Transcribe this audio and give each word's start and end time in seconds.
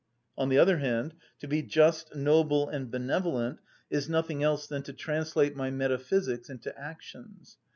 On 0.35 0.49
the 0.49 0.57
other 0.57 0.79
hand, 0.79 1.13
to 1.41 1.47
be 1.47 1.61
just, 1.61 2.15
noble, 2.15 2.67
and 2.67 2.89
benevolent 2.89 3.59
is 3.91 4.09
nothing 4.09 4.41
else 4.41 4.65
than 4.65 4.81
to 4.81 4.93
translate 4.93 5.55
my 5.55 5.69
metaphysics 5.69 6.49
into 6.49 6.75
actions. 6.75 7.59